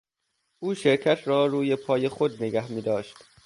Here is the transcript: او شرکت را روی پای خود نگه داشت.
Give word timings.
او 0.59 0.75
شرکت 0.75 1.19
را 1.25 1.45
روی 1.45 1.75
پای 1.75 2.09
خود 2.09 2.43
نگه 2.43 2.67
داشت. 2.67 3.15